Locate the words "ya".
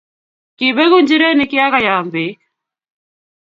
1.57-1.65